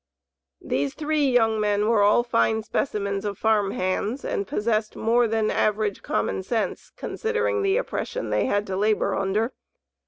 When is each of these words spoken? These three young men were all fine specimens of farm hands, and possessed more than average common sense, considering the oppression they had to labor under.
These 0.63 0.95
three 0.95 1.27
young 1.29 1.59
men 1.59 1.87
were 1.87 2.01
all 2.01 2.23
fine 2.23 2.63
specimens 2.63 3.23
of 3.23 3.37
farm 3.37 3.69
hands, 3.69 4.25
and 4.25 4.47
possessed 4.47 4.95
more 4.95 5.27
than 5.27 5.51
average 5.51 6.01
common 6.01 6.41
sense, 6.41 6.89
considering 6.95 7.61
the 7.61 7.77
oppression 7.77 8.31
they 8.31 8.47
had 8.47 8.65
to 8.65 8.75
labor 8.75 9.13
under. 9.13 9.53